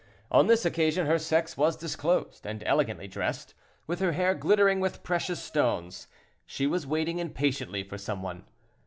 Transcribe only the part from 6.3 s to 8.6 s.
she was waiting impatiently for some one.